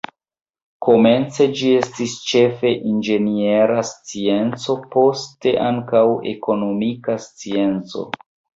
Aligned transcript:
Komence 0.85 1.45
ĝi 1.59 1.69
estis 1.81 2.15
ĉefe 2.31 2.71
inĝeniera 2.93 3.77
scienco, 3.91 4.79
poste 4.97 5.55
ankaŭ 5.69 6.05
ekonomika 6.35 7.21
scienco. 7.31 8.11